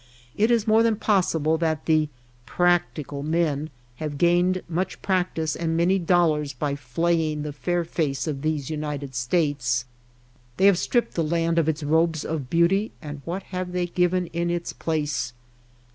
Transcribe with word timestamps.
It 0.35 0.49
is 0.49 0.65
more 0.67 0.81
than 0.81 0.95
possible 0.95 1.59
that 1.59 1.85
the 1.85 2.05
^^ 2.07 2.09
practical 2.47 3.23
men^^ 3.23 3.69
have 3.97 4.17
gained 4.17 4.63
much 4.67 4.99
practice 5.03 5.55
and 5.55 5.77
many 5.77 5.99
dol 5.99 6.29
lars 6.29 6.53
by 6.53 6.75
flaying 6.75 7.43
the 7.43 7.53
fair 7.53 7.85
face 7.85 8.25
of 8.25 8.41
these 8.41 8.71
United 8.71 9.13
States. 9.13 9.85
They 10.57 10.65
have 10.65 10.79
stripped 10.79 11.13
the 11.13 11.23
land 11.23 11.59
of 11.59 11.69
its 11.69 11.83
robes 11.83 12.25
of 12.25 12.49
beauty, 12.49 12.91
and 12.99 13.21
what 13.25 13.43
have 13.53 13.73
they 13.73 13.85
given 13.85 14.25
in 14.33 14.49
its 14.49 14.73
place 14.73 15.33